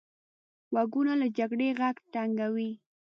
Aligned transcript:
غوږونه 0.73 1.13
له 1.21 1.27
جګړې 1.37 1.67
غږ 1.79 1.95
تنګ 2.13 2.35
دي 2.57 2.69